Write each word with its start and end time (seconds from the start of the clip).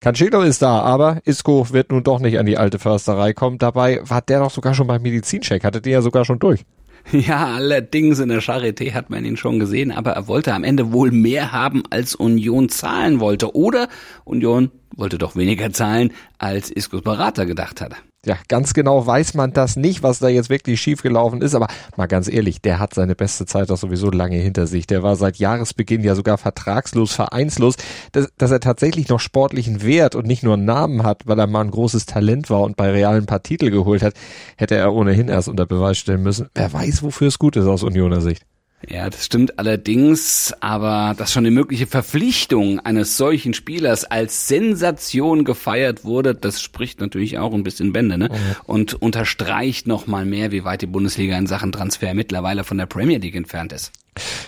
Cancelo 0.00 0.40
ist 0.40 0.62
da, 0.62 0.80
aber 0.80 1.20
Isco 1.26 1.66
wird 1.72 1.92
nun 1.92 2.02
doch 2.02 2.20
nicht 2.20 2.38
an 2.38 2.46
die 2.46 2.56
alte 2.56 2.78
Försterei 2.78 3.34
kommen. 3.34 3.58
Dabei 3.58 4.00
war 4.02 4.22
der 4.22 4.40
doch 4.40 4.50
sogar 4.50 4.72
schon 4.72 4.86
beim 4.86 5.02
Medizincheck, 5.02 5.62
hatte 5.62 5.82
den 5.82 5.92
ja 5.92 6.02
sogar 6.02 6.24
schon 6.24 6.38
durch. 6.38 6.64
Ja, 7.12 7.54
allerdings 7.54 8.18
in 8.18 8.28
der 8.28 8.42
Charité 8.42 8.92
hat 8.92 9.08
man 9.08 9.24
ihn 9.24 9.38
schon 9.38 9.58
gesehen, 9.58 9.90
aber 9.90 10.12
er 10.12 10.28
wollte 10.28 10.52
am 10.52 10.64
Ende 10.64 10.92
wohl 10.92 11.10
mehr 11.10 11.50
haben, 11.50 11.82
als 11.88 12.14
Union 12.14 12.68
zahlen 12.68 13.20
wollte. 13.20 13.54
Oder 13.54 13.88
Union 14.24 14.70
wollte 14.94 15.16
doch 15.16 15.34
weniger 15.34 15.72
zahlen, 15.72 16.12
als 16.36 16.70
Iscos 16.70 17.00
Berater 17.00 17.46
gedacht 17.46 17.80
hatte. 17.80 17.96
Ja, 18.26 18.36
ganz 18.48 18.74
genau 18.74 19.06
weiß 19.06 19.32
man 19.32 19.54
das 19.54 19.76
nicht, 19.76 20.02
was 20.02 20.18
da 20.18 20.28
jetzt 20.28 20.50
wirklich 20.50 20.78
schiefgelaufen 20.78 21.40
ist, 21.40 21.54
aber 21.54 21.68
mal 21.96 22.04
ganz 22.04 22.28
ehrlich, 22.28 22.60
der 22.60 22.78
hat 22.78 22.92
seine 22.92 23.14
beste 23.14 23.46
Zeit 23.46 23.70
doch 23.70 23.78
sowieso 23.78 24.10
lange 24.10 24.36
hinter 24.36 24.66
sich. 24.66 24.86
Der 24.86 25.02
war 25.02 25.16
seit 25.16 25.38
Jahresbeginn 25.38 26.04
ja 26.04 26.14
sogar 26.14 26.36
vertragslos, 26.36 27.14
vereinslos. 27.14 27.76
Dass, 28.12 28.28
dass 28.36 28.50
er 28.50 28.60
tatsächlich 28.60 29.08
noch 29.08 29.20
sportlichen 29.20 29.82
Wert 29.82 30.14
und 30.16 30.26
nicht 30.26 30.42
nur 30.42 30.52
einen 30.52 30.66
Namen 30.66 31.02
hat, 31.02 31.22
weil 31.26 31.38
er 31.38 31.46
mal 31.46 31.62
ein 31.62 31.70
großes 31.70 32.04
Talent 32.04 32.50
war 32.50 32.60
und 32.60 32.76
bei 32.76 32.90
Real 32.90 33.16
ein 33.16 33.26
paar 33.26 33.42
Titel 33.42 33.70
geholt 33.70 34.02
hat, 34.02 34.12
hätte 34.58 34.74
er 34.74 34.92
ohnehin 34.92 35.28
erst 35.28 35.48
unter 35.48 35.64
Beweis 35.64 35.96
stellen 35.96 36.22
müssen. 36.22 36.50
Wer 36.54 36.70
weiß, 36.70 37.02
wofür 37.02 37.28
es 37.28 37.38
gut 37.38 37.56
ist 37.56 37.66
aus 37.66 37.82
Unioner 37.82 38.20
Sicht. 38.20 38.44
Ja, 38.88 39.10
das 39.10 39.26
stimmt 39.26 39.58
allerdings, 39.58 40.54
aber 40.60 41.14
dass 41.16 41.32
schon 41.32 41.44
die 41.44 41.50
mögliche 41.50 41.86
Verpflichtung 41.86 42.80
eines 42.80 43.18
solchen 43.18 43.52
Spielers 43.52 44.04
als 44.04 44.48
Sensation 44.48 45.44
gefeiert 45.44 46.04
wurde, 46.04 46.34
das 46.34 46.62
spricht 46.62 47.00
natürlich 47.00 47.38
auch 47.38 47.52
ein 47.52 47.62
bisschen 47.62 47.92
Bände, 47.92 48.16
ne? 48.16 48.30
Mhm. 48.30 48.56
Und 48.64 48.94
unterstreicht 48.94 49.86
nochmal 49.86 50.24
mehr, 50.24 50.50
wie 50.50 50.64
weit 50.64 50.80
die 50.80 50.86
Bundesliga 50.86 51.36
in 51.36 51.46
Sachen 51.46 51.72
Transfer 51.72 52.14
mittlerweile 52.14 52.64
von 52.64 52.78
der 52.78 52.86
Premier 52.86 53.18
League 53.18 53.36
entfernt 53.36 53.72
ist. 53.72 53.92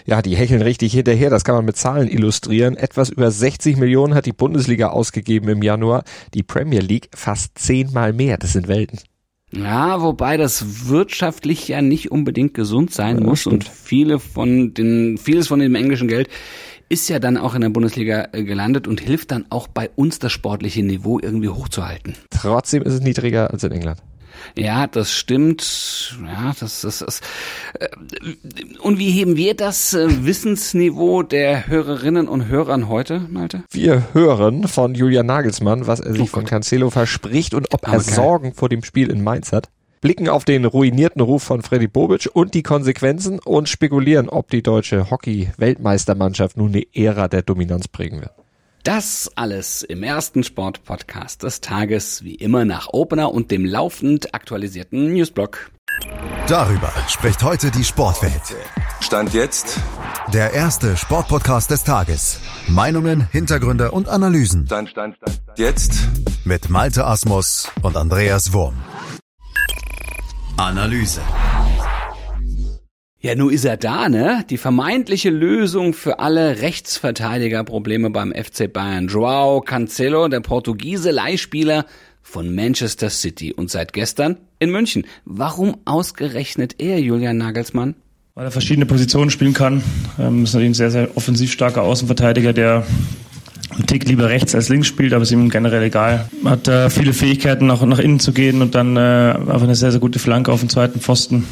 Ja, 0.06 0.22
die 0.22 0.34
hecheln 0.34 0.62
richtig 0.62 0.92
hinterher, 0.92 1.30
das 1.30 1.44
kann 1.44 1.54
man 1.54 1.64
mit 1.64 1.76
Zahlen 1.76 2.08
illustrieren. 2.08 2.76
Etwas 2.76 3.10
über 3.10 3.30
60 3.30 3.76
Millionen 3.76 4.14
hat 4.14 4.26
die 4.26 4.32
Bundesliga 4.32 4.88
ausgegeben 4.88 5.48
im 5.48 5.62
Januar, 5.62 6.04
die 6.34 6.42
Premier 6.42 6.80
League 6.80 7.10
fast 7.14 7.58
zehnmal 7.58 8.12
mehr, 8.12 8.38
das 8.38 8.54
sind 8.54 8.66
Welten. 8.66 8.98
Ja, 9.52 10.00
wobei 10.00 10.36
das 10.36 10.88
wirtschaftlich 10.88 11.68
ja 11.68 11.82
nicht 11.82 12.10
unbedingt 12.10 12.54
gesund 12.54 12.92
sein 12.92 13.18
ja, 13.18 13.24
muss 13.24 13.40
stimmt. 13.40 13.54
und 13.54 13.68
viele 13.68 14.18
von 14.18 14.72
den, 14.72 15.18
vieles 15.18 15.48
von 15.48 15.60
dem 15.60 15.74
englischen 15.74 16.08
Geld 16.08 16.28
ist 16.88 17.08
ja 17.08 17.18
dann 17.18 17.36
auch 17.38 17.54
in 17.54 17.62
der 17.62 17.70
Bundesliga 17.70 18.28
äh, 18.32 18.44
gelandet 18.44 18.86
und 18.86 19.00
hilft 19.00 19.30
dann 19.30 19.46
auch 19.48 19.68
bei 19.68 19.90
uns 19.96 20.18
das 20.18 20.32
sportliche 20.32 20.82
Niveau 20.82 21.18
irgendwie 21.18 21.48
hochzuhalten. 21.48 22.14
Trotzdem 22.30 22.82
ist 22.82 22.92
es 22.92 23.00
niedriger 23.00 23.50
als 23.50 23.64
in 23.64 23.72
England. 23.72 24.02
Ja, 24.56 24.86
das 24.86 25.12
stimmt. 25.12 26.16
Ja, 26.24 26.52
das, 26.58 26.82
das, 26.82 26.98
das. 26.98 27.20
Äh, 27.78 27.88
und 28.80 28.98
wie 28.98 29.10
heben 29.10 29.36
wir 29.36 29.54
das 29.54 29.94
äh, 29.94 30.24
Wissensniveau 30.24 31.22
der 31.22 31.66
Hörerinnen 31.66 32.28
und 32.28 32.48
Hörern 32.48 32.88
heute, 32.88 33.20
Malte? 33.20 33.64
Wir 33.70 34.08
hören 34.12 34.68
von 34.68 34.94
Julian 34.94 35.26
Nagelsmann, 35.26 35.86
was 35.86 36.00
er 36.00 36.12
sich 36.12 36.22
oh 36.22 36.26
von 36.26 36.44
Cancelo 36.44 36.90
verspricht 36.90 37.54
und 37.54 37.72
ob 37.72 37.86
er 37.86 38.00
Sorgen 38.00 38.54
vor 38.54 38.68
dem 38.68 38.82
Spiel 38.84 39.10
in 39.10 39.22
Mainz 39.22 39.52
hat 39.52 39.68
blicken 40.02 40.28
auf 40.28 40.44
den 40.44 40.66
ruinierten 40.66 41.22
Ruf 41.22 41.44
von 41.44 41.62
Freddy 41.62 41.86
Bobic 41.86 42.28
und 42.34 42.52
die 42.52 42.62
Konsequenzen 42.62 43.38
und 43.38 43.70
spekulieren, 43.70 44.28
ob 44.28 44.50
die 44.50 44.62
deutsche 44.62 45.10
Hockey-Weltmeistermannschaft 45.10 46.58
nun 46.58 46.72
eine 46.72 46.86
Ära 46.92 47.28
der 47.28 47.42
Dominanz 47.42 47.88
prägen 47.88 48.20
wird. 48.20 48.32
Das 48.82 49.30
alles 49.36 49.84
im 49.84 50.02
ersten 50.02 50.42
Sportpodcast 50.42 51.44
des 51.44 51.60
Tages, 51.60 52.24
wie 52.24 52.34
immer 52.34 52.64
nach 52.64 52.88
Opener 52.88 53.32
und 53.32 53.52
dem 53.52 53.64
laufend 53.64 54.34
aktualisierten 54.34 55.12
Newsblock. 55.12 55.70
Darüber 56.48 56.92
spricht 57.06 57.44
heute 57.44 57.70
die 57.70 57.84
Sportwelt. 57.84 58.56
Stand 59.00 59.34
jetzt 59.34 59.78
der 60.32 60.52
erste 60.52 60.96
Sportpodcast 60.96 61.70
des 61.70 61.84
Tages. 61.84 62.40
Meinungen, 62.66 63.28
Hintergründe 63.30 63.92
und 63.92 64.08
Analysen. 64.08 64.66
Stand, 64.66 64.88
stand, 64.88 65.16
stand, 65.16 65.40
jetzt 65.56 65.92
mit 66.44 66.68
Malte 66.68 67.06
Asmus 67.06 67.70
und 67.82 67.96
Andreas 67.96 68.52
Wurm. 68.52 68.74
Analyse. 70.56 71.20
Ja, 73.24 73.36
nun 73.36 73.52
ist 73.52 73.64
er 73.64 73.76
da, 73.76 74.08
ne? 74.08 74.44
Die 74.50 74.56
vermeintliche 74.56 75.30
Lösung 75.30 75.94
für 75.94 76.18
alle 76.18 76.60
Rechtsverteidigerprobleme 76.60 78.10
beim 78.10 78.32
FC 78.32 78.70
Bayern. 78.70 79.06
Joao 79.06 79.60
Cancelo, 79.60 80.26
der 80.26 80.40
Portugiese 80.40 81.12
Leihspieler 81.12 81.86
von 82.20 82.52
Manchester 82.52 83.10
City 83.10 83.52
und 83.52 83.70
seit 83.70 83.92
gestern 83.92 84.38
in 84.58 84.72
München. 84.72 85.06
Warum 85.24 85.76
ausgerechnet 85.84 86.74
er, 86.78 86.98
Julian 86.98 87.36
Nagelsmann? 87.36 87.94
Weil 88.34 88.46
er 88.46 88.50
verschiedene 88.50 88.86
Positionen 88.86 89.30
spielen 89.30 89.54
kann. 89.54 89.84
Ähm, 90.18 90.42
ist 90.42 90.54
natürlich 90.54 90.70
ein 90.70 90.74
sehr, 90.74 90.90
sehr 90.90 91.16
offensiv 91.16 91.52
starker 91.52 91.82
Außenverteidiger, 91.82 92.52
der 92.52 92.84
einen 93.70 93.86
Tick 93.86 94.04
lieber 94.08 94.30
rechts 94.30 94.52
als 94.56 94.68
links 94.68 94.88
spielt, 94.88 95.12
aber 95.12 95.22
ist 95.22 95.30
ihm 95.30 95.48
generell 95.48 95.84
egal. 95.84 96.28
Hat 96.44 96.66
äh, 96.66 96.90
viele 96.90 97.12
Fähigkeiten, 97.12 97.68
nach, 97.68 97.86
nach 97.86 98.00
innen 98.00 98.18
zu 98.18 98.32
gehen 98.32 98.62
und 98.62 98.74
dann 98.74 98.96
äh, 98.96 99.00
einfach 99.00 99.62
eine 99.62 99.76
sehr, 99.76 99.92
sehr 99.92 100.00
gute 100.00 100.18
Flanke 100.18 100.50
auf 100.50 100.58
den 100.58 100.68
zweiten 100.68 100.98
Pfosten. 100.98 101.46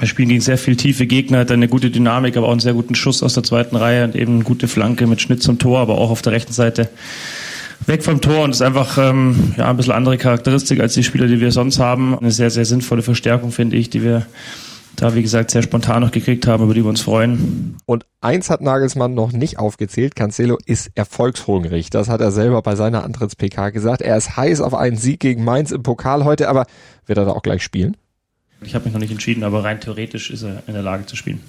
Wir 0.00 0.08
spielen 0.08 0.30
gegen 0.30 0.40
sehr 0.40 0.56
viel 0.56 0.76
tiefe 0.76 1.06
Gegner, 1.06 1.40
hat 1.40 1.50
eine 1.50 1.68
gute 1.68 1.90
Dynamik, 1.90 2.38
aber 2.38 2.46
auch 2.46 2.52
einen 2.52 2.60
sehr 2.60 2.72
guten 2.72 2.94
Schuss 2.94 3.22
aus 3.22 3.34
der 3.34 3.42
zweiten 3.42 3.76
Reihe 3.76 4.02
und 4.04 4.16
eben 4.16 4.36
eine 4.36 4.44
gute 4.44 4.66
Flanke 4.66 5.06
mit 5.06 5.20
Schnitt 5.20 5.42
zum 5.42 5.58
Tor, 5.58 5.78
aber 5.78 5.98
auch 5.98 6.10
auf 6.10 6.22
der 6.22 6.32
rechten 6.32 6.54
Seite 6.54 6.88
weg 7.84 8.02
vom 8.02 8.22
Tor 8.22 8.44
und 8.44 8.50
ist 8.50 8.62
einfach 8.62 8.96
ähm, 8.96 9.54
ja, 9.58 9.68
ein 9.68 9.76
bisschen 9.76 9.92
andere 9.92 10.16
Charakteristik 10.16 10.80
als 10.80 10.94
die 10.94 11.04
Spieler, 11.04 11.26
die 11.26 11.40
wir 11.40 11.52
sonst 11.52 11.78
haben. 11.78 12.18
Eine 12.18 12.30
sehr, 12.30 12.48
sehr 12.48 12.64
sinnvolle 12.64 13.02
Verstärkung, 13.02 13.52
finde 13.52 13.76
ich, 13.76 13.90
die 13.90 14.02
wir 14.02 14.26
da, 14.96 15.14
wie 15.14 15.22
gesagt, 15.22 15.50
sehr 15.50 15.62
spontan 15.62 16.00
noch 16.00 16.12
gekriegt 16.12 16.46
haben, 16.46 16.64
über 16.64 16.72
die 16.72 16.82
wir 16.82 16.88
uns 16.88 17.02
freuen. 17.02 17.76
Und 17.84 18.06
eins 18.22 18.48
hat 18.48 18.62
Nagelsmann 18.62 19.12
noch 19.12 19.32
nicht 19.32 19.58
aufgezählt. 19.58 20.16
Cancelo 20.16 20.56
ist 20.64 20.90
erfolgshungrig. 20.94 21.90
Das 21.90 22.08
hat 22.08 22.22
er 22.22 22.32
selber 22.32 22.62
bei 22.62 22.74
seiner 22.74 23.04
Antritts-PK 23.04 23.68
gesagt. 23.70 24.00
Er 24.00 24.16
ist 24.16 24.36
heiß 24.36 24.62
auf 24.62 24.74
einen 24.74 24.96
Sieg 24.96 25.20
gegen 25.20 25.44
Mainz 25.44 25.72
im 25.72 25.82
Pokal 25.82 26.24
heute, 26.24 26.48
aber 26.48 26.64
wird 27.04 27.18
er 27.18 27.26
da 27.26 27.32
auch 27.32 27.42
gleich 27.42 27.62
spielen? 27.62 27.96
Ich 28.62 28.74
habe 28.74 28.84
mich 28.84 28.92
noch 28.92 29.00
nicht 29.00 29.10
entschieden, 29.10 29.42
aber 29.42 29.64
rein 29.64 29.80
theoretisch 29.80 30.30
ist 30.30 30.42
er 30.42 30.62
in 30.66 30.74
der 30.74 30.82
Lage 30.82 31.06
zu 31.06 31.16
spielen. 31.16 31.40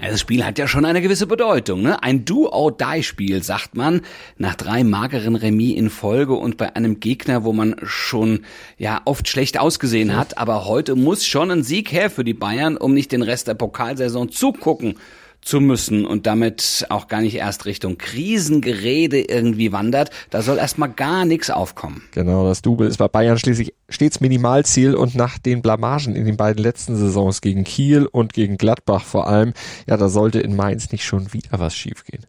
Ja, 0.00 0.08
das 0.08 0.20
Spiel 0.20 0.46
hat 0.46 0.58
ja 0.58 0.66
schon 0.66 0.86
eine 0.86 1.02
gewisse 1.02 1.26
Bedeutung. 1.26 1.82
Ne? 1.82 2.02
Ein 2.02 2.24
Do-or-Die-Spiel, 2.24 3.42
sagt 3.42 3.76
man, 3.76 4.00
nach 4.38 4.54
drei 4.54 4.82
mageren 4.82 5.36
Remis 5.36 5.76
in 5.76 5.90
Folge 5.90 6.32
und 6.32 6.56
bei 6.56 6.74
einem 6.74 7.00
Gegner, 7.00 7.44
wo 7.44 7.52
man 7.52 7.76
schon 7.82 8.40
ja 8.78 9.02
oft 9.04 9.28
schlecht 9.28 9.60
ausgesehen 9.60 10.16
hat. 10.16 10.38
Aber 10.38 10.64
heute 10.64 10.96
muss 10.96 11.26
schon 11.26 11.50
ein 11.50 11.62
Sieg 11.62 11.92
her 11.92 12.08
für 12.08 12.24
die 12.24 12.32
Bayern, 12.32 12.78
um 12.78 12.94
nicht 12.94 13.12
den 13.12 13.20
Rest 13.20 13.48
der 13.48 13.54
Pokalsaison 13.54 14.30
zugucken 14.30 14.94
zu 15.42 15.60
müssen 15.60 16.04
und 16.04 16.26
damit 16.26 16.86
auch 16.90 17.08
gar 17.08 17.22
nicht 17.22 17.36
erst 17.36 17.64
Richtung 17.64 17.98
Krisengerede 17.98 19.20
irgendwie 19.20 19.72
wandert. 19.72 20.10
Da 20.30 20.42
soll 20.42 20.58
erstmal 20.58 20.90
gar 20.90 21.24
nichts 21.24 21.50
aufkommen. 21.50 22.02
Genau, 22.12 22.46
das 22.46 22.62
Double 22.62 22.86
ist 22.86 22.98
bei 22.98 23.08
Bayern 23.08 23.38
schließlich 23.38 23.74
stets 23.88 24.20
Minimalziel 24.20 24.94
und 24.94 25.14
nach 25.14 25.38
den 25.38 25.62
Blamagen 25.62 26.14
in 26.14 26.26
den 26.26 26.36
beiden 26.36 26.62
letzten 26.62 26.96
Saisons 26.96 27.40
gegen 27.40 27.64
Kiel 27.64 28.06
und 28.06 28.32
gegen 28.32 28.58
Gladbach 28.58 29.04
vor 29.04 29.28
allem, 29.28 29.54
ja, 29.88 29.96
da 29.96 30.08
sollte 30.08 30.40
in 30.40 30.56
Mainz 30.56 30.92
nicht 30.92 31.04
schon 31.04 31.32
wieder 31.32 31.58
was 31.58 31.74
schiefgehen. 31.74 32.26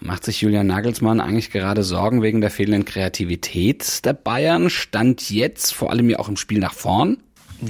Macht 0.00 0.24
sich 0.24 0.42
Julian 0.42 0.66
Nagelsmann 0.66 1.20
eigentlich 1.20 1.50
gerade 1.50 1.82
Sorgen 1.82 2.22
wegen 2.22 2.40
der 2.40 2.50
fehlenden 2.50 2.84
Kreativität 2.84 4.04
der 4.04 4.12
Bayern? 4.12 4.68
Stand 4.68 5.30
jetzt 5.30 5.72
vor 5.72 5.90
allem 5.90 6.10
ja 6.10 6.18
auch 6.18 6.28
im 6.28 6.36
Spiel 6.36 6.58
nach 6.58 6.74
vorn? 6.74 7.18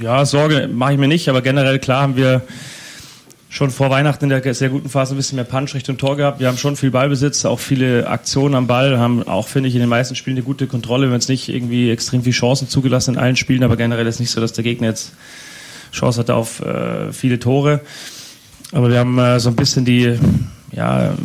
Ja, 0.01 0.25
Sorge 0.25 0.67
mache 0.67 0.93
ich 0.93 0.99
mir 0.99 1.07
nicht, 1.07 1.29
aber 1.29 1.41
generell 1.41 1.79
klar 1.79 2.01
haben 2.01 2.17
wir 2.17 2.41
schon 3.49 3.69
vor 3.71 3.89
Weihnachten 3.89 4.25
in 4.25 4.29
der 4.29 4.53
sehr 4.53 4.69
guten 4.69 4.89
Phase 4.89 5.13
ein 5.13 5.17
bisschen 5.17 5.37
mehr 5.37 5.45
Punch 5.45 5.73
Richtung 5.73 5.97
Tor 5.97 6.17
gehabt. 6.17 6.39
Wir 6.39 6.47
haben 6.47 6.57
schon 6.57 6.75
viel 6.75 6.91
Ballbesitz, 6.91 7.45
auch 7.45 7.59
viele 7.59 8.07
Aktionen 8.07 8.55
am 8.55 8.67
Ball, 8.67 8.99
haben 8.99 9.27
auch, 9.27 9.47
finde 9.47 9.69
ich, 9.69 9.75
in 9.75 9.81
den 9.81 9.89
meisten 9.89 10.15
Spielen 10.15 10.37
eine 10.37 10.45
gute 10.45 10.67
Kontrolle. 10.67 11.07
Wir 11.07 11.09
haben 11.09 11.19
jetzt 11.19 11.29
nicht 11.29 11.49
irgendwie 11.49 11.89
extrem 11.89 12.23
viele 12.23 12.33
Chancen 12.33 12.67
zugelassen 12.67 13.15
in 13.15 13.19
allen 13.19 13.35
Spielen, 13.35 13.63
aber 13.63 13.77
generell 13.77 14.07
ist 14.07 14.19
nicht 14.19 14.31
so, 14.31 14.41
dass 14.41 14.53
der 14.53 14.63
Gegner 14.63 14.87
jetzt 14.87 15.13
Chance 15.93 16.19
hatte 16.19 16.35
auf 16.35 16.61
äh, 16.61 17.13
viele 17.13 17.39
Tore. 17.39 17.81
Aber 18.73 18.89
wir 18.89 18.99
haben 18.99 19.17
äh, 19.17 19.39
so 19.39 19.49
ein 19.49 19.55
bisschen 19.55 19.85
die, 19.85 20.17
ja, 20.71 21.15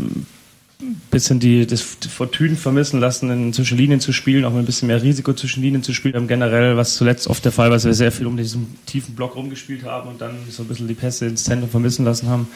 bisschen 1.11 1.41
die, 1.41 1.67
das 1.67 1.81
Fortune 1.81 2.57
vermissen 2.57 3.01
lassen, 3.01 3.31
in 3.31 3.53
zwischen 3.53 3.79
Linien 3.79 4.01
zu 4.01 4.13
spielen, 4.13 4.45
auch 4.45 4.51
mit 4.51 4.61
ein 4.61 4.67
bisschen 4.67 4.89
mehr 4.89 5.03
Risiko 5.03 5.33
zwischen 5.33 5.63
Linien 5.63 5.83
zu 5.83 5.93
spielen. 5.93 6.27
Generell, 6.29 6.77
was 6.77 6.97
zuletzt 6.97 7.29
oft 7.29 7.45
der 7.45 7.53
Fall 7.53 7.71
war, 7.71 7.77
dass 7.77 7.85
wir 7.85 7.95
sehr 7.95 8.13
viel 8.13 8.27
um 8.27 8.37
diesen 8.37 8.77
tiefen 8.87 9.15
Block 9.15 9.37
rumgespielt 9.37 9.85
haben 9.85 10.09
und 10.09 10.21
dann 10.21 10.37
so 10.51 10.63
ein 10.63 10.69
bisschen 10.69 10.89
die 10.89 10.95
Pässe 10.95 11.27
ins 11.27 11.45
Zentrum 11.45 11.71
vermissen 11.71 12.05
lassen 12.05 12.29
haben. 12.29 12.49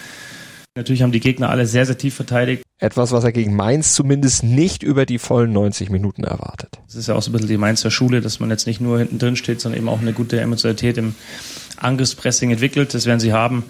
Natürlich 0.74 1.02
haben 1.02 1.12
die 1.12 1.20
Gegner 1.20 1.48
alle 1.48 1.66
sehr, 1.66 1.86
sehr 1.86 1.96
tief 1.96 2.14
verteidigt. 2.14 2.62
Etwas, 2.78 3.10
was 3.10 3.24
er 3.24 3.32
gegen 3.32 3.56
Mainz 3.56 3.94
zumindest 3.94 4.44
nicht 4.44 4.82
über 4.82 5.06
die 5.06 5.18
vollen 5.18 5.52
90 5.52 5.88
Minuten 5.88 6.24
erwartet. 6.24 6.78
Das 6.86 6.96
ist 6.96 7.08
ja 7.08 7.14
auch 7.14 7.22
so 7.22 7.30
ein 7.30 7.32
bisschen 7.32 7.48
die 7.48 7.56
Mainzer 7.56 7.90
Schule, 7.90 8.20
dass 8.20 8.40
man 8.40 8.50
jetzt 8.50 8.66
nicht 8.66 8.82
nur 8.82 8.98
hinten 8.98 9.18
drin 9.18 9.36
steht, 9.36 9.62
sondern 9.62 9.80
eben 9.80 9.88
auch 9.88 10.00
eine 10.00 10.12
gute 10.12 10.38
Emotionalität 10.38 10.98
im 10.98 11.14
Angriffspressing 11.78 12.50
entwickelt. 12.50 12.92
Das 12.92 13.06
werden 13.06 13.20
sie 13.20 13.32
haben 13.32 13.64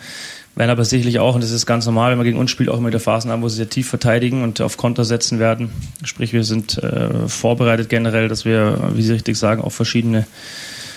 werden 0.56 0.70
aber 0.70 0.84
sicherlich 0.84 1.18
auch, 1.18 1.34
und 1.34 1.44
das 1.44 1.50
ist 1.50 1.66
ganz 1.66 1.84
normal, 1.84 2.10
wenn 2.10 2.18
man 2.18 2.24
gegen 2.24 2.38
uns 2.38 2.50
spielt, 2.50 2.70
auch 2.70 2.78
immer 2.78 2.88
wieder 2.88 3.00
Phasen 3.00 3.30
haben, 3.30 3.42
wo 3.42 3.48
sie 3.48 3.56
sehr 3.56 3.68
tief 3.68 3.88
verteidigen 3.88 4.42
und 4.42 4.60
auf 4.62 4.78
Konter 4.78 5.04
setzen 5.04 5.38
werden. 5.38 5.70
Sprich, 6.02 6.32
wir 6.32 6.44
sind 6.44 6.78
äh, 6.78 7.28
vorbereitet 7.28 7.90
generell, 7.90 8.28
dass 8.28 8.46
wir, 8.46 8.90
wie 8.94 9.02
Sie 9.02 9.12
richtig 9.12 9.36
sagen, 9.36 9.62
auch 9.62 9.70
verschiedene 9.72 10.26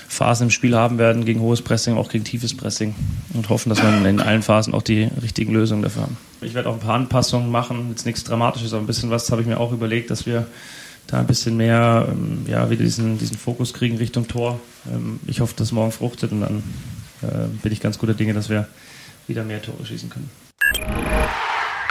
Phasen 0.08 0.46
im 0.46 0.50
Spiel 0.50 0.76
haben 0.76 0.98
werden, 0.98 1.26
gegen 1.26 1.42
hohes 1.42 1.62
Pressing, 1.62 1.98
auch 1.98 2.10
gegen 2.10 2.24
tiefes 2.24 2.56
Pressing 2.56 2.96
und 3.34 3.50
hoffen, 3.50 3.70
dass 3.70 3.84
wir 3.84 4.10
in 4.10 4.22
allen 4.22 4.42
Phasen 4.42 4.74
auch 4.74 4.82
die 4.82 5.10
richtigen 5.22 5.54
Lösungen 5.54 5.84
dafür 5.84 6.04
haben. 6.04 6.18
Ich 6.42 6.54
werde 6.54 6.70
auch 6.70 6.74
ein 6.74 6.80
paar 6.80 6.96
Anpassungen 6.96 7.52
machen, 7.52 7.88
jetzt 7.90 8.06
nichts 8.06 8.24
Dramatisches, 8.24 8.74
aber 8.74 8.82
ein 8.82 8.88
bisschen 8.88 9.10
was 9.10 9.30
habe 9.30 9.42
ich 9.42 9.48
mir 9.48 9.60
auch 9.60 9.74
überlegt, 9.74 10.10
dass 10.10 10.26
wir 10.26 10.48
da 11.08 11.20
ein 11.20 11.28
bisschen 11.28 11.58
mehr, 11.58 12.08
ähm, 12.10 12.46
ja, 12.48 12.70
wieder 12.70 12.84
diesen, 12.84 13.18
diesen 13.18 13.38
Fokus 13.38 13.74
kriegen 13.74 13.98
Richtung 13.98 14.28
Tor. 14.28 14.60
Ähm, 14.92 15.20
ich 15.28 15.42
hoffe, 15.42 15.54
dass 15.58 15.72
morgen 15.72 15.92
fruchtet 15.92 16.32
und 16.32 16.42
dann 16.42 16.64
äh, 17.22 17.48
bin 17.62 17.72
ich 17.72 17.80
ganz 17.80 17.98
guter 17.98 18.14
Dinge, 18.14 18.34
dass 18.34 18.50
wir 18.50 18.68
wieder 19.30 19.44
mehr 19.44 19.62
Tore 19.62 19.86
schießen 19.86 20.10
können. 20.10 20.30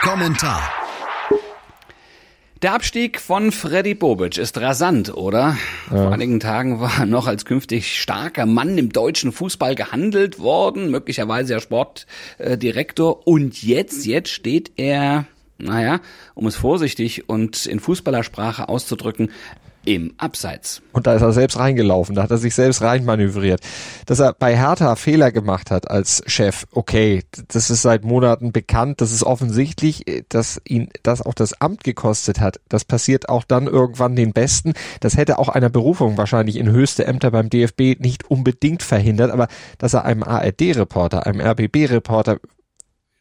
Kommentar. 0.02 0.70
Der 2.62 2.75
Abstieg 2.75 3.20
von 3.20 3.52
Freddy 3.52 3.94
Bobic 3.94 4.37
ist 4.37 4.58
rasant, 4.58 5.14
oder? 5.14 5.56
Ja. 5.90 5.96
Vor 5.96 6.12
einigen 6.12 6.40
Tagen 6.40 6.81
war 6.81 6.90
er 6.99 7.06
noch 7.06 7.29
als 7.29 7.44
künftig 7.44 8.00
starker 8.00 8.46
Mann 8.46 8.76
im 8.76 8.90
deutschen 8.90 9.31
Fußball 9.31 9.76
gehandelt 9.76 10.40
worden, 10.40 10.90
möglicherweise 10.90 11.52
ja 11.52 11.61
Sportdirektor. 11.61 13.29
Und 13.29 13.62
jetzt, 13.62 14.06
jetzt 14.06 14.31
steht 14.31 14.73
er, 14.76 15.26
naja, 15.58 16.00
um 16.35 16.49
es 16.49 16.56
vorsichtig 16.56 17.29
und 17.29 17.64
in 17.64 17.79
Fußballersprache 17.79 18.69
auszudrücken, 18.69 19.31
im 19.88 20.12
Abseits. 20.19 20.82
Und 20.93 21.06
da 21.06 21.14
ist 21.14 21.23
er 21.23 21.32
selbst 21.32 21.58
reingelaufen, 21.58 22.14
da 22.14 22.23
hat 22.23 22.31
er 22.31 22.37
sich 22.37 22.55
selbst 22.55 22.82
reinmanövriert. 22.82 23.62
Dass 24.05 24.19
er 24.19 24.35
bei 24.35 24.55
Hertha 24.55 24.96
Fehler 24.96 25.32
gemacht 25.32 25.70
hat 25.70 25.90
als 25.90 26.23
Chef, 26.26 26.67
okay, 26.73 27.23
das 27.49 27.70
ist 27.70 27.81
seit 27.81 28.05
Monaten 28.05 28.52
bekannt, 28.52 29.00
das 29.00 29.12
ist 29.12 29.23
offensichtlich, 29.23 30.05
dass 30.29 30.61
ihn 30.69 30.90
das 31.02 31.23
auch 31.23 31.32
das 31.32 31.58
Amt 31.62 31.85
gekostet 31.85 32.38
hat. 32.38 32.61
Das 32.69 32.85
passiert 32.85 33.31
auch 33.31 33.44
dann 33.44 33.67
irgendwann 33.67 34.14
den 34.14 34.35
Besten. 34.35 34.75
Das 35.00 35.17
hätte 35.17 35.38
auch 35.38 35.49
einer 35.49 35.70
Berufung 35.70 36.19
wahrscheinlich 36.19 36.56
in 36.56 36.70
höchste 36.70 37.06
Ämter 37.06 37.31
beim 37.31 37.49
DFB 37.49 37.99
nicht 37.99 38.31
unbedingt 38.31 38.82
verhindert, 38.82 39.31
aber 39.31 39.49
dass 39.79 39.94
er 39.94 40.05
einem 40.05 40.23
ARD-Reporter, 40.23 41.26
einem 41.26 41.40
RBB-Reporter 41.40 42.40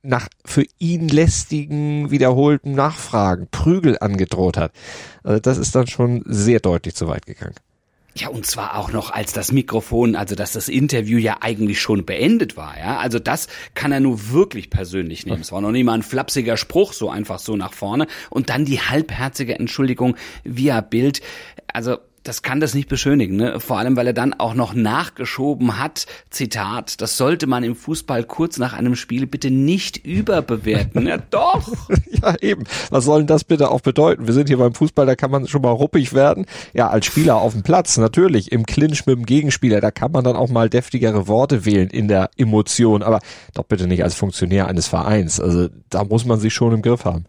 nach 0.08 0.28
für 0.46 0.64
ihn 0.80 1.08
lästigen, 1.10 2.10
wiederholten 2.10 2.74
Nachfragen 2.74 3.48
Prügel 3.52 3.98
angedroht 4.00 4.58
hat. 4.58 4.72
Also 5.24 5.40
das 5.40 5.58
ist 5.58 5.76
dann 5.76 5.88
schon 5.88 6.24
sehr 6.26 6.60
deutlich 6.60 6.96
zu 6.96 7.08
weit 7.08 7.26
gegangen. 7.26 7.56
Ja, 8.16 8.30
und 8.30 8.48
zwar 8.48 8.78
auch 8.78 8.92
noch 8.92 9.12
als 9.12 9.32
das 9.34 9.52
Mikrofon, 9.52 10.16
also 10.16 10.34
dass 10.34 10.54
das 10.54 10.70
Interview 10.70 11.20
ja 11.20 11.38
eigentlich 11.42 11.80
schon 11.80 12.04
beendet 12.04 12.58
war, 12.58 12.76
ja. 12.80 12.98
Also 12.98 13.20
das 13.20 13.48
kann 13.76 13.92
er 13.92 14.00
nur 14.00 14.32
wirklich 14.32 14.72
persönlich 14.72 15.28
nehmen. 15.28 15.42
Es 15.42 15.52
war 15.52 15.62
noch 15.62 15.72
nie 15.72 15.84
mal 15.84 15.94
ein 15.94 16.02
flapsiger 16.02 16.58
Spruch, 16.58 16.94
so 16.94 17.12
einfach 17.12 17.38
so 17.38 17.56
nach 17.56 17.74
vorne. 17.74 18.08
Und 18.32 18.50
dann 18.50 18.66
die 18.66 18.80
halbherzige 18.80 19.60
Entschuldigung 19.60 20.16
via 20.44 20.82
Bild. 20.82 21.22
Also 21.72 21.98
das 22.28 22.42
kann 22.42 22.60
das 22.60 22.74
nicht 22.74 22.90
beschönigen, 22.90 23.38
ne? 23.38 23.60
vor 23.60 23.78
allem 23.78 23.96
weil 23.96 24.08
er 24.08 24.14
dann 24.14 24.34
auch 24.34 24.54
noch 24.54 24.74
nachgeschoben 24.74 25.80
hat, 25.80 26.06
Zitat, 26.30 27.02
das 27.02 27.18
sollte 27.18 27.48
man 27.48 27.64
im 27.64 27.76
Fußball 27.76 28.24
kurz 28.24 28.58
nach 28.58 28.74
einem 28.74 28.96
Spiel 28.96 29.28
bitte 29.28 29.50
nicht 29.50 30.06
überbewerten. 30.06 31.08
Ja 31.08 31.18
doch. 31.30 31.72
ja 32.12 32.36
eben, 32.42 32.64
was 32.90 33.06
soll 33.06 33.20
denn 33.20 33.28
das 33.28 33.44
bitte 33.44 33.72
auch 33.72 33.82
bedeuten? 33.82 34.28
Wir 34.28 34.34
sind 34.34 34.50
hier 34.50 34.58
beim 34.58 34.74
Fußball, 34.74 35.06
da 35.06 35.16
kann 35.16 35.32
man 35.32 35.48
schon 35.48 35.62
mal 35.62 35.72
ruppig 35.72 36.14
werden. 36.14 36.46
Ja, 36.74 36.90
als 36.90 37.06
Spieler 37.06 37.38
auf 37.38 37.54
dem 37.54 37.64
Platz, 37.64 37.98
natürlich, 37.98 38.52
im 38.52 38.66
Clinch 38.66 39.06
mit 39.06 39.18
dem 39.18 39.26
Gegenspieler, 39.26 39.80
da 39.80 39.92
kann 39.92 40.12
man 40.12 40.24
dann 40.24 40.36
auch 40.36 40.50
mal 40.50 40.70
deftigere 40.70 41.28
Worte 41.28 41.66
wählen 41.66 41.90
in 41.90 42.08
der 42.08 42.30
Emotion, 42.38 43.04
aber 43.04 43.20
doch 43.54 43.64
bitte 43.64 43.88
nicht 43.88 44.04
als 44.04 44.16
Funktionär 44.16 44.68
eines 44.68 44.88
Vereins. 44.88 45.40
Also 45.40 45.70
da 45.90 46.04
muss 46.04 46.26
man 46.26 46.40
sich 46.40 46.54
schon 46.54 46.74
im 46.74 46.82
Griff 46.82 47.06
haben. 47.06 47.26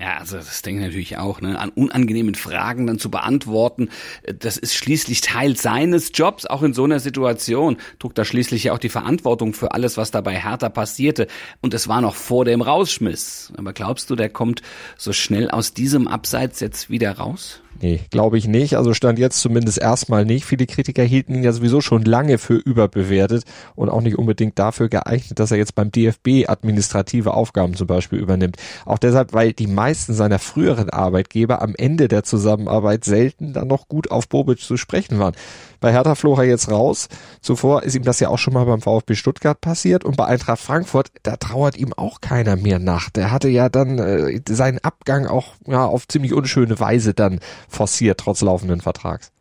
Ja, 0.00 0.16
also 0.16 0.38
das 0.38 0.62
denke 0.62 0.80
ich 0.80 0.86
natürlich 0.86 1.18
auch, 1.18 1.42
ne? 1.42 1.58
an 1.58 1.68
unangenehmen 1.68 2.34
Fragen 2.34 2.86
dann 2.86 2.98
zu 2.98 3.10
beantworten. 3.10 3.90
Das 4.38 4.56
ist 4.56 4.74
schließlich 4.74 5.20
Teil 5.20 5.58
seines 5.58 6.12
Jobs, 6.14 6.46
auch 6.46 6.62
in 6.62 6.72
so 6.72 6.84
einer 6.84 7.00
Situation. 7.00 7.76
Trug 7.98 8.14
da 8.14 8.24
schließlich 8.24 8.64
ja 8.64 8.72
auch 8.72 8.78
die 8.78 8.88
Verantwortung 8.88 9.52
für 9.52 9.72
alles, 9.72 9.98
was 9.98 10.10
da 10.10 10.22
bei 10.22 10.40
Hertha 10.40 10.70
passierte. 10.70 11.26
Und 11.60 11.74
es 11.74 11.86
war 11.86 12.00
noch 12.00 12.14
vor 12.14 12.46
dem 12.46 12.62
Rausschmiss. 12.62 13.52
Aber 13.58 13.74
glaubst 13.74 14.08
du, 14.08 14.16
der 14.16 14.30
kommt 14.30 14.62
so 14.96 15.12
schnell 15.12 15.50
aus 15.50 15.74
diesem 15.74 16.08
Abseits 16.08 16.60
jetzt 16.60 16.88
wieder 16.88 17.18
raus? 17.18 17.60
Nee, 17.82 18.00
glaube 18.10 18.36
ich 18.36 18.46
nicht. 18.46 18.76
Also 18.76 18.92
stand 18.92 19.18
jetzt 19.18 19.40
zumindest 19.40 19.78
erstmal 19.78 20.26
nicht. 20.26 20.44
Viele 20.44 20.66
Kritiker 20.66 21.02
hielten 21.02 21.34
ihn 21.34 21.42
ja 21.42 21.52
sowieso 21.52 21.80
schon 21.80 22.02
lange 22.02 22.36
für 22.36 22.56
überbewertet 22.56 23.44
und 23.74 23.88
auch 23.88 24.02
nicht 24.02 24.18
unbedingt 24.18 24.58
dafür 24.58 24.90
geeignet, 24.90 25.38
dass 25.38 25.50
er 25.50 25.56
jetzt 25.56 25.74
beim 25.74 25.90
DFB 25.90 26.46
administrative 26.46 27.32
Aufgaben 27.32 27.74
zum 27.74 27.86
Beispiel 27.86 28.18
übernimmt. 28.18 28.58
Auch 28.84 28.98
deshalb, 28.98 29.32
weil 29.32 29.54
die 29.54 29.66
meisten 29.66 30.12
seiner 30.12 30.38
früheren 30.38 30.90
Arbeitgeber 30.90 31.62
am 31.62 31.74
Ende 31.74 32.08
der 32.08 32.22
Zusammenarbeit 32.22 33.06
selten 33.06 33.54
dann 33.54 33.68
noch 33.68 33.88
gut 33.88 34.10
auf 34.10 34.28
Bobic 34.28 34.60
zu 34.60 34.76
sprechen 34.76 35.18
waren. 35.18 35.34
Bei 35.80 35.92
Hertha 35.92 36.14
flog 36.14 36.38
er 36.38 36.44
jetzt 36.44 36.70
raus. 36.70 37.08
Zuvor 37.40 37.82
ist 37.82 37.94
ihm 37.94 38.02
das 38.02 38.20
ja 38.20 38.28
auch 38.28 38.36
schon 38.36 38.52
mal 38.52 38.66
beim 38.66 38.82
VfB 38.82 39.14
Stuttgart 39.14 39.58
passiert 39.58 40.04
und 40.04 40.18
bei 40.18 40.26
Eintracht 40.26 40.60
Frankfurt, 40.60 41.10
da 41.22 41.36
trauert 41.36 41.78
ihm 41.78 41.94
auch 41.94 42.20
keiner 42.20 42.56
mehr 42.56 42.78
nach. 42.78 43.08
Der 43.08 43.30
hatte 43.30 43.48
ja 43.48 43.70
dann 43.70 43.98
äh, 43.98 44.40
seinen 44.46 44.78
Abgang 44.80 45.26
auch 45.26 45.54
ja, 45.66 45.86
auf 45.86 46.06
ziemlich 46.06 46.34
unschöne 46.34 46.78
Weise 46.78 47.14
dann 47.14 47.40
forciert, 47.70 48.18
trotz 48.18 48.42
laufenden 48.42 48.80
Vertrags. 48.80 49.32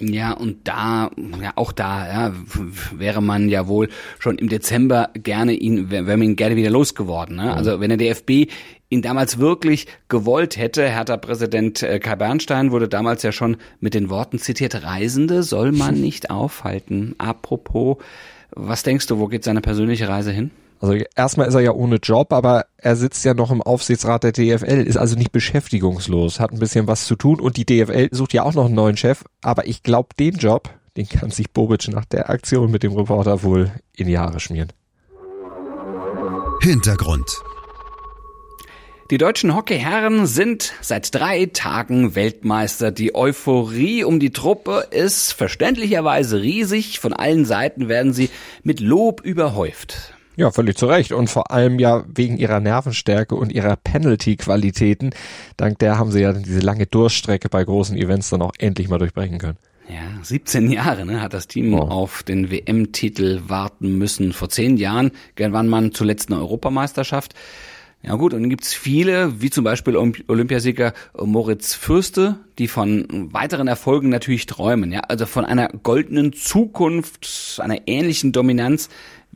Ja, 0.00 0.32
und 0.32 0.68
da, 0.68 1.10
ja, 1.42 1.52
auch 1.56 1.72
da, 1.72 2.06
ja, 2.06 2.32
wäre 2.92 3.20
man 3.20 3.48
ja 3.48 3.66
wohl 3.66 3.88
schon 4.20 4.38
im 4.38 4.48
Dezember 4.48 5.10
gerne 5.14 5.54
ihn, 5.54 5.90
wäre 5.90 6.04
man 6.04 6.22
ihn 6.22 6.36
gerne 6.36 6.54
wieder 6.54 6.70
losgeworden. 6.70 7.36
Ne? 7.36 7.52
Also 7.52 7.80
wenn 7.80 7.88
der 7.88 7.98
DFB 7.98 8.48
ihn 8.90 9.02
damals 9.02 9.38
wirklich 9.38 9.88
gewollt 10.08 10.56
hätte, 10.56 10.88
Hertha-Präsident 10.88 11.82
äh, 11.82 11.98
Kai 11.98 12.14
Bernstein 12.14 12.70
wurde 12.70 12.88
damals 12.88 13.24
ja 13.24 13.32
schon 13.32 13.56
mit 13.80 13.94
den 13.94 14.08
Worten 14.08 14.38
zitiert, 14.38 14.84
Reisende 14.84 15.42
soll 15.42 15.72
man 15.72 16.00
nicht 16.00 16.30
aufhalten. 16.30 17.16
Apropos, 17.18 17.96
was 18.50 18.84
denkst 18.84 19.08
du, 19.08 19.18
wo 19.18 19.26
geht 19.26 19.42
seine 19.42 19.60
persönliche 19.60 20.08
Reise 20.08 20.30
hin? 20.30 20.52
Also 20.80 20.94
erstmal 21.16 21.48
ist 21.48 21.54
er 21.54 21.60
ja 21.60 21.72
ohne 21.72 21.96
Job, 21.96 22.32
aber 22.32 22.66
er 22.76 22.94
sitzt 22.94 23.24
ja 23.24 23.34
noch 23.34 23.50
im 23.50 23.62
Aufsichtsrat 23.62 24.22
der 24.22 24.32
DFL, 24.32 24.82
ist 24.86 24.96
also 24.96 25.16
nicht 25.16 25.32
beschäftigungslos, 25.32 26.38
hat 26.38 26.52
ein 26.52 26.60
bisschen 26.60 26.86
was 26.86 27.06
zu 27.06 27.16
tun 27.16 27.40
und 27.40 27.56
die 27.56 27.66
DFL 27.66 28.08
sucht 28.12 28.32
ja 28.32 28.44
auch 28.44 28.54
noch 28.54 28.66
einen 28.66 28.74
neuen 28.74 28.96
Chef, 28.96 29.24
aber 29.42 29.66
ich 29.66 29.82
glaube, 29.82 30.10
den 30.18 30.36
Job, 30.36 30.70
den 30.96 31.08
kann 31.08 31.30
sich 31.30 31.50
Bobic 31.50 31.88
nach 31.88 32.04
der 32.04 32.30
Aktion 32.30 32.70
mit 32.70 32.84
dem 32.84 32.92
Reporter 32.92 33.42
wohl 33.42 33.72
in 33.96 34.06
die 34.06 34.18
Haare 34.18 34.38
schmieren. 34.38 34.72
Hintergrund. 36.60 37.26
Die 39.10 39.16
deutschen 39.16 39.56
Hockeyherren 39.56 40.26
sind 40.26 40.74
seit 40.82 41.14
drei 41.14 41.46
Tagen 41.46 42.14
Weltmeister. 42.14 42.90
Die 42.90 43.14
Euphorie 43.14 44.04
um 44.04 44.20
die 44.20 44.32
Truppe 44.32 44.86
ist 44.90 45.32
verständlicherweise 45.32 46.42
riesig. 46.42 47.00
Von 47.00 47.14
allen 47.14 47.46
Seiten 47.46 47.88
werden 47.88 48.12
sie 48.12 48.28
mit 48.64 48.80
Lob 48.80 49.22
überhäuft. 49.22 50.17
Ja, 50.38 50.52
völlig 50.52 50.76
zu 50.76 50.86
Recht. 50.86 51.10
Und 51.10 51.28
vor 51.28 51.50
allem 51.50 51.80
ja 51.80 52.04
wegen 52.14 52.36
ihrer 52.36 52.60
Nervenstärke 52.60 53.34
und 53.34 53.50
ihrer 53.50 53.74
Penalty-Qualitäten. 53.74 55.10
Dank 55.56 55.80
der 55.80 55.98
haben 55.98 56.12
sie 56.12 56.20
ja 56.20 56.32
diese 56.32 56.60
lange 56.60 56.86
Durststrecke 56.86 57.48
bei 57.48 57.64
großen 57.64 57.96
Events 57.96 58.30
dann 58.30 58.42
auch 58.42 58.52
endlich 58.56 58.88
mal 58.88 58.98
durchbrechen 58.98 59.38
können. 59.38 59.58
Ja, 59.88 60.22
17 60.22 60.70
Jahre 60.70 61.04
ne, 61.04 61.20
hat 61.20 61.34
das 61.34 61.48
Team 61.48 61.74
oh. 61.74 61.78
auf 61.78 62.22
den 62.22 62.52
WM-Titel 62.52 63.40
warten 63.48 63.98
müssen. 63.98 64.32
Vor 64.32 64.48
zehn 64.48 64.76
Jahren 64.76 65.10
gewann 65.34 65.68
man 65.68 65.92
zuletzt 65.92 66.30
eine 66.30 66.40
Europameisterschaft. 66.40 67.34
Ja 68.02 68.14
gut, 68.14 68.32
und 68.32 68.42
dann 68.42 68.50
gibt's 68.50 68.74
viele, 68.74 69.40
wie 69.42 69.50
zum 69.50 69.64
Beispiel 69.64 69.96
Olympiasieger 69.96 70.92
Moritz 71.20 71.74
Fürste, 71.74 72.36
die 72.60 72.68
von 72.68 73.32
weiteren 73.32 73.66
Erfolgen 73.66 74.08
natürlich 74.08 74.46
träumen. 74.46 74.92
Ja, 74.92 75.00
also 75.00 75.26
von 75.26 75.44
einer 75.44 75.68
goldenen 75.82 76.32
Zukunft, 76.32 77.60
einer 77.60 77.88
ähnlichen 77.88 78.30
Dominanz 78.30 78.88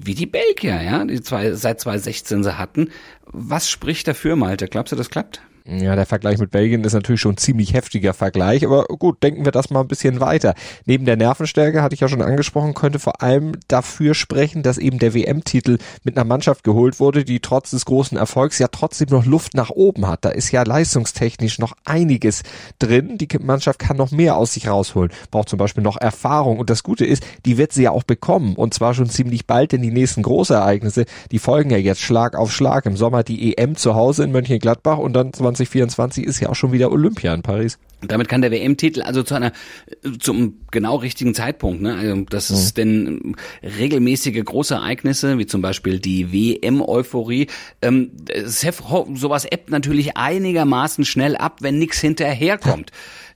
wie 0.05 0.15
die 0.15 0.27
Belgier, 0.27 0.83
ja, 0.83 1.05
die 1.05 1.21
zwei, 1.21 1.53
seit 1.53 1.81
2016 1.81 2.43
sie 2.43 2.59
hatten. 2.59 2.91
Was 3.27 3.71
spricht 3.71 4.09
dafür, 4.09 4.37
Malte? 4.37 4.67
Glaubst 4.69 4.93
du, 4.93 4.97
das 4.97 5.11
klappt? 5.11 5.43
Ja, 5.65 5.95
der 5.95 6.07
Vergleich 6.07 6.39
mit 6.39 6.51
Belgien 6.51 6.83
ist 6.83 6.93
natürlich 6.93 7.21
schon 7.21 7.35
ein 7.35 7.37
ziemlich 7.37 7.73
heftiger 7.73 8.15
Vergleich, 8.15 8.65
aber 8.65 8.85
gut, 8.85 9.23
denken 9.23 9.45
wir 9.45 9.53
das 9.53 9.71
mal 9.71 9.81
ein 9.81 9.89
bisschen 9.89 10.19
weiter. 10.19 10.55
Neben 10.87 11.05
der 11.05 11.17
Nervenstärke, 11.17 11.83
hatte 11.83 11.95
ich 11.95 12.01
ja 12.01 12.09
schon 12.09 12.23
angesprochen, 12.23 12.75
könnte 12.75 12.99
vor 12.99 13.23
allem 13.23 13.53
dafür 13.69 14.15
sprechen, 14.15 14.63
dass 14.65 14.79
eben 14.79 14.99
der 14.99 15.15
WM-Titel 15.15 15.79
mit 16.03 16.17
einer 16.17 16.25
Mannschaft 16.25 16.65
geholt 16.65 16.99
wurde, 16.99 17.25
die 17.25 17.39
trotz 17.39 17.71
des 17.71 17.85
großen 17.85 18.19
Erfolgs 18.19 18.59
ja 18.59 18.69
trotzdem 18.69 19.09
noch 19.11 19.25
Luft 19.25 19.55
nach 19.55 19.71
oben 19.71 20.09
hat. 20.09 20.25
Da 20.25 20.31
ist 20.31 20.51
ja 20.51 20.65
leistungstechnisch 20.65 21.61
noch 21.61 21.75
einiges 21.85 22.43
drin. 22.81 23.19
Die 23.19 23.29
Mannschaft 23.41 23.79
kann 23.79 23.97
noch 23.97 24.11
mehr 24.11 24.37
aus 24.37 24.55
sich 24.55 24.67
rausholen, 24.69 25.13
braucht 25.31 25.49
zum 25.49 25.59
Beispiel 25.59 25.85
noch 25.85 25.97
Erfahrung 25.97 26.59
und 26.59 26.71
das 26.71 26.83
Gute 26.83 27.05
ist, 27.05 27.25
die 27.47 27.57
wird 27.57 27.73
sie 27.73 27.85
ja 27.85 27.93
auch 27.93 28.03
bekommen 28.03 28.57
und 28.57 28.75
zwar 28.75 28.95
schon 28.95 29.09
ziemlich 29.09 29.47
bald, 29.47 29.73
denn 29.73 29.83
die 29.83 29.93
nächsten 29.93 30.23
Großereignisse, 30.23 31.05
die 31.31 31.39
folgen 31.39 31.71
ja 31.71 31.79
jetzt 31.79 32.01
Schlag 32.01 32.35
auf 32.35 32.53
Schlag. 32.53 32.87
Im 32.87 32.97
Sommer 32.97 33.23
die 33.23 33.57
EM 33.57 33.77
zu 33.77 33.95
Hause 33.95 34.25
in 34.25 34.33
Mönchengladbach 34.33 34.99
und 34.99 35.13
dann 35.13 35.33
2024 35.55 36.25
ist 36.25 36.41
ja 36.41 36.49
auch 36.49 36.55
schon 36.55 36.73
wieder 36.73 36.91
Olympia 36.91 37.35
in 37.35 37.43
Paris. 37.43 37.79
Damit 38.01 38.29
kann 38.29 38.43
der 38.43 38.51
WM-Titel 38.51 39.03
also 39.03 39.23
zu 39.23 39.35
einer 39.35 39.53
zum 40.19 40.61
genau 40.71 40.97
richtigen 40.97 41.35
Zeitpunkt, 41.35 41.83
ne? 41.83 41.95
Also 41.95 42.25
das 42.29 42.51
ist 42.51 42.77
mhm. 42.77 42.81
denn 42.81 43.37
regelmäßige 43.63 44.45
große 44.45 44.75
Ereignisse 44.75 45.39
wie 45.39 45.47
zum 45.47 45.63
Beispiel 45.63 46.01
die 46.01 46.33
WM-Euphorie. 46.33 47.47
Ähm, 47.81 48.11
sowas 48.45 49.45
ebbt 49.45 49.71
natürlich 49.71 50.17
einigermaßen 50.17 51.05
schnell 51.05 51.37
ab, 51.37 51.59
wenn 51.61 51.79
nichts 51.79 52.01
hinterherkommt. 52.01 52.91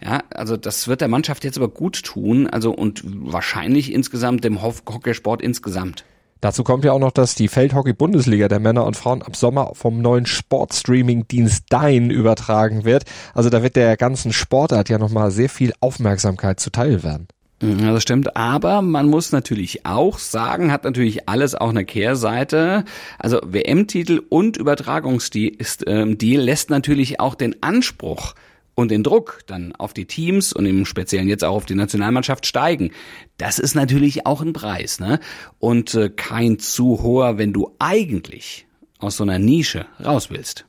Ja, 0.04 0.24
also 0.30 0.56
das 0.56 0.88
wird 0.88 1.00
der 1.00 1.08
Mannschaft 1.08 1.44
jetzt 1.44 1.56
aber 1.56 1.68
gut 1.68 2.02
tun, 2.02 2.46
also 2.46 2.72
und 2.72 3.02
wahrscheinlich 3.04 3.92
insgesamt 3.92 4.44
dem 4.44 4.62
Hockeysport 4.62 5.40
insgesamt. 5.40 6.04
Dazu 6.40 6.64
kommt 6.64 6.84
ja 6.84 6.92
auch 6.92 6.98
noch, 6.98 7.12
dass 7.12 7.34
die 7.34 7.48
Feldhockey-Bundesliga 7.48 8.48
der 8.48 8.60
Männer 8.60 8.84
und 8.84 8.96
Frauen 8.96 9.22
ab 9.22 9.36
Sommer 9.36 9.72
vom 9.74 10.02
neuen 10.02 10.26
Sportstreaming-Dienst 10.26 11.64
Dein 11.70 12.10
übertragen 12.10 12.84
wird. 12.84 13.04
Also 13.34 13.50
da 13.50 13.62
wird 13.62 13.76
der 13.76 13.96
ganzen 13.96 14.32
Sportart 14.32 14.88
ja 14.88 14.98
nochmal 14.98 15.30
sehr 15.30 15.48
viel 15.48 15.72
Aufmerksamkeit 15.80 16.60
zuteil 16.60 17.02
werden. 17.02 17.28
Ja, 17.62 17.92
das 17.94 18.02
stimmt, 18.02 18.36
aber 18.36 18.82
man 18.82 19.08
muss 19.08 19.32
natürlich 19.32 19.86
auch 19.86 20.18
sagen, 20.18 20.70
hat 20.70 20.84
natürlich 20.84 21.26
alles 21.26 21.54
auch 21.54 21.70
eine 21.70 21.86
Kehrseite. 21.86 22.84
Also 23.18 23.40
WM-Titel 23.42 24.20
und 24.28 24.58
Übertragungsdeal 24.58 25.56
ähm, 25.86 26.18
lässt 26.20 26.68
natürlich 26.68 27.18
auch 27.18 27.34
den 27.34 27.62
Anspruch 27.62 28.34
und 28.76 28.92
den 28.92 29.02
Druck 29.02 29.40
dann 29.46 29.74
auf 29.74 29.92
die 29.92 30.04
Teams 30.04 30.52
und 30.52 30.66
im 30.66 30.84
Speziellen 30.84 31.28
jetzt 31.28 31.42
auch 31.42 31.56
auf 31.56 31.66
die 31.66 31.74
Nationalmannschaft 31.74 32.46
steigen. 32.46 32.92
Das 33.38 33.58
ist 33.58 33.74
natürlich 33.74 34.26
auch 34.26 34.42
ein 34.42 34.52
Preis, 34.52 35.00
ne? 35.00 35.18
Und 35.58 35.94
äh, 35.94 36.10
kein 36.10 36.60
zu 36.60 37.02
hoher, 37.02 37.38
wenn 37.38 37.52
du 37.52 37.74
eigentlich 37.80 38.66
aus 38.98 39.16
so 39.16 39.24
einer 39.24 39.40
Nische 39.40 39.86
raus 40.04 40.30
willst. 40.30 40.66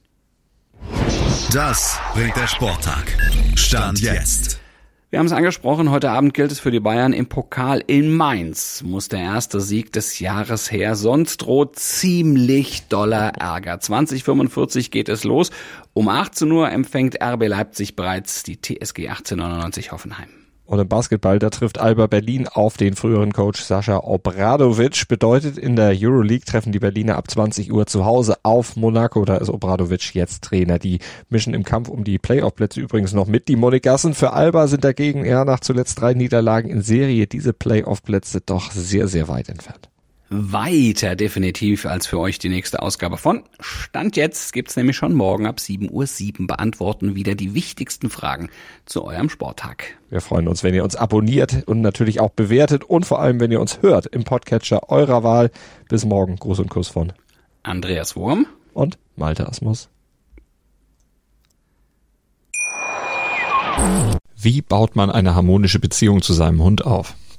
Das 1.53 1.99
bringt 2.13 2.35
der 2.35 2.47
Sporttag. 2.47 3.05
Stand 3.55 3.99
jetzt. 3.99 4.59
Wir 5.09 5.19
haben 5.19 5.25
es 5.25 5.31
angesprochen, 5.31 5.89
heute 5.89 6.11
Abend 6.11 6.33
gilt 6.33 6.51
es 6.51 6.59
für 6.59 6.69
die 6.69 6.81
Bayern 6.81 7.13
im 7.13 7.27
Pokal 7.27 7.81
in 7.87 8.13
Mainz. 8.13 8.83
Muss 8.83 9.07
der 9.07 9.21
erste 9.21 9.61
Sieg 9.61 9.93
des 9.93 10.19
Jahres 10.19 10.69
her, 10.69 10.97
sonst 10.97 11.37
droht 11.37 11.79
ziemlich 11.79 12.87
doller 12.89 13.29
Ärger. 13.29 13.79
2045 13.79 14.91
geht 14.91 15.07
es 15.07 15.23
los. 15.23 15.51
Um 15.97 16.09
18 16.09 16.51
Uhr 16.51 16.69
empfängt 16.69 17.23
RB 17.23 17.47
Leipzig 17.47 17.95
bereits 17.95 18.43
die 18.43 18.61
TSG 18.61 19.07
1899 19.09 19.91
Hoffenheim. 19.91 20.27
Und 20.65 20.77
im 20.77 20.87
Basketball, 20.87 21.39
da 21.39 21.49
trifft 21.49 21.79
Alba 21.79 22.05
Berlin 22.05 22.47
auf 22.47 22.77
den 22.77 22.93
früheren 22.93 23.33
Coach 23.33 23.63
Sascha 23.63 24.01
Obradovic. 24.03 25.07
Bedeutet, 25.07 25.57
in 25.57 25.75
der 25.75 25.95
Euroleague 25.99 26.45
treffen 26.45 26.71
die 26.71 26.77
Berliner 26.77 27.15
ab 27.15 27.31
20 27.31 27.73
Uhr 27.73 27.87
zu 27.87 28.05
Hause 28.05 28.35
auf 28.43 28.75
Monaco. 28.75 29.25
Da 29.25 29.37
ist 29.37 29.49
Obradovic 29.49 30.13
jetzt 30.13 30.43
Trainer. 30.43 30.77
Die 30.77 30.99
mischen 31.29 31.55
im 31.55 31.63
Kampf 31.63 31.89
um 31.89 32.03
die 32.03 32.19
Playoff-Plätze 32.19 32.79
übrigens 32.79 33.13
noch 33.13 33.25
mit. 33.25 33.47
Die 33.47 33.55
Monegassen 33.55 34.13
für 34.13 34.33
Alba 34.33 34.67
sind 34.67 34.83
dagegen 34.83 35.25
ja 35.25 35.45
nach 35.45 35.61
zuletzt 35.61 35.99
drei 35.99 36.13
Niederlagen 36.13 36.69
in 36.69 36.83
Serie 36.83 37.25
diese 37.25 37.53
Playoff-Plätze 37.53 38.41
doch 38.41 38.69
sehr, 38.69 39.07
sehr 39.07 39.27
weit 39.29 39.49
entfernt 39.49 39.89
weiter 40.29 41.15
definitiv 41.15 41.85
als 41.85 42.07
für 42.07 42.19
euch 42.19 42.39
die 42.39 42.49
nächste 42.49 42.81
Ausgabe 42.81 43.17
von 43.17 43.43
Stand 43.59 44.15
jetzt 44.17 44.51
gibt's 44.53 44.75
nämlich 44.75 44.97
schon 44.97 45.13
morgen 45.13 45.45
ab 45.45 45.57
7.07 45.59 46.41
Uhr 46.41 46.47
beantworten 46.47 47.15
wieder 47.15 47.35
die 47.35 47.53
wichtigsten 47.53 48.09
Fragen 48.09 48.49
zu 48.85 49.05
eurem 49.05 49.29
Sporttag. 49.29 49.97
Wir 50.09 50.21
freuen 50.21 50.47
uns, 50.47 50.63
wenn 50.63 50.73
ihr 50.73 50.83
uns 50.83 50.95
abonniert 50.95 51.67
und 51.67 51.81
natürlich 51.81 52.19
auch 52.19 52.31
bewertet 52.31 52.83
und 52.83 53.05
vor 53.05 53.19
allem, 53.19 53.39
wenn 53.39 53.51
ihr 53.51 53.61
uns 53.61 53.81
hört 53.81 54.05
im 54.07 54.23
Podcatcher 54.23 54.89
eurer 54.89 55.23
Wahl. 55.23 55.51
Bis 55.89 56.05
morgen. 56.05 56.35
Gruß 56.35 56.59
und 56.59 56.69
Kuss 56.69 56.89
von 56.89 57.13
Andreas 57.63 58.15
Wurm 58.15 58.47
und 58.73 58.97
Malte 59.15 59.47
Asmus. 59.47 59.89
Wie 64.39 64.61
baut 64.61 64.95
man 64.95 65.09
eine 65.09 65.35
harmonische 65.35 65.79
Beziehung 65.79 66.21
zu 66.21 66.33
seinem 66.33 66.61
Hund 66.61 66.85
auf? 66.85 67.15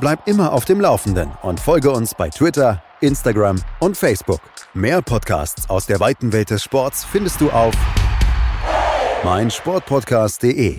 Bleib 0.00 0.26
immer 0.26 0.52
auf 0.52 0.64
dem 0.64 0.80
Laufenden 0.80 1.30
und 1.42 1.60
folge 1.60 1.90
uns 1.90 2.14
bei 2.14 2.30
Twitter, 2.30 2.82
Instagram 3.00 3.56
und 3.80 3.98
Facebook. 3.98 4.40
Mehr 4.72 5.02
Podcasts 5.02 5.68
aus 5.68 5.84
der 5.84 6.00
weiten 6.00 6.32
Welt 6.32 6.48
des 6.48 6.62
Sports 6.62 7.04
findest 7.04 7.38
du 7.42 7.50
auf 7.50 7.74
meinsportpodcast.de. 9.22 10.78